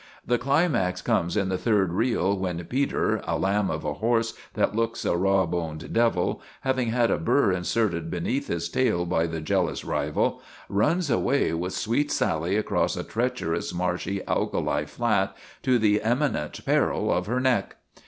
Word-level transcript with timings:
The 0.25 0.39
climax 0.39 0.99
comes 0.99 1.37
in 1.37 1.49
the 1.49 1.59
third 1.59 1.93
reel 1.93 2.35
when 2.35 2.65
Peter, 2.65 3.21
a 3.27 3.37
lamb 3.37 3.69
of 3.69 3.85
a 3.85 3.93
horse 3.93 4.33
that 4.55 4.75
looks 4.75 5.05
a 5.05 5.15
raw 5.15 5.45
boned 5.45 5.93
devil, 5.93 6.41
having 6.61 6.87
had 6.87 7.11
a 7.11 7.19
burr 7.19 7.51
inserted 7.51 8.09
beneath 8.09 8.47
his 8.47 8.67
tail 8.67 9.05
by 9.05 9.27
the 9.27 9.41
jealous 9.41 9.85
rival, 9.85 10.41
runs 10.69 11.11
away 11.11 11.53
with 11.53 11.73
Sweet 11.73 12.09
Sally 12.11 12.55
across 12.55 12.97
a 12.97 13.03
treacherous, 13.03 13.75
marshy 13.75 14.23
alkali 14.27 14.85
flat 14.87 15.37
to 15.61 15.77
the 15.77 16.01
imminent 16.03 16.65
peril 16.65 17.13
of 17.13 17.27
her 17.27 17.39
neck. 17.39 17.75